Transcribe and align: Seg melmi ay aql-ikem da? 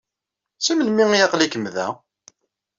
Seg 0.57 0.73
melmi 0.77 1.03
ay 1.15 1.21
aql-ikem 1.25 1.65
da? 1.75 1.87